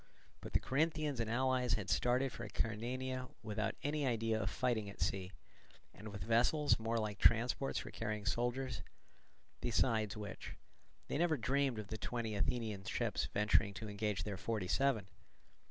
But 0.39 0.53
the 0.53 0.59
Corinthians 0.59 1.19
and 1.19 1.29
allies 1.29 1.73
had 1.73 1.87
started 1.87 2.31
for 2.31 2.43
Acarnania 2.43 3.29
without 3.43 3.75
any 3.83 4.07
idea 4.07 4.41
of 4.41 4.49
fighting 4.49 4.89
at 4.89 4.99
sea, 4.99 5.31
and 5.93 6.07
with 6.07 6.23
vessels 6.23 6.79
more 6.79 6.97
like 6.97 7.19
transports 7.19 7.77
for 7.77 7.91
carrying 7.91 8.25
soldiers; 8.25 8.81
besides 9.59 10.17
which, 10.17 10.55
they 11.07 11.19
never 11.19 11.37
dreamed 11.37 11.77
of 11.77 11.89
the 11.89 11.99
twenty 11.99 12.33
Athenian 12.33 12.83
ships 12.85 13.27
venturing 13.27 13.75
to 13.75 13.87
engage 13.87 14.23
their 14.23 14.37
forty 14.37 14.67
seven. 14.67 15.07